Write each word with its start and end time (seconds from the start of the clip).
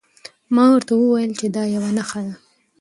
ما 0.53 0.63
ورته 0.71 0.93
وویل 0.95 1.31
چې 1.39 1.47
دا 1.55 1.63
یوه 1.75 1.89
نښه 1.97 2.21
ده. 2.25 2.33